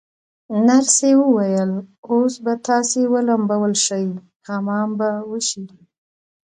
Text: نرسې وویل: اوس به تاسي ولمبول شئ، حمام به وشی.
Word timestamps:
نرسې 0.67 1.11
وویل: 1.21 1.71
اوس 2.11 2.33
به 2.43 2.53
تاسي 2.67 3.01
ولمبول 3.13 3.73
شئ، 3.85 4.05
حمام 4.47 4.89
به 4.99 5.09
وشی. 5.29 5.63